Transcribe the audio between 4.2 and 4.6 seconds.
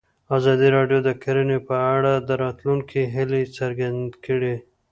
کړې.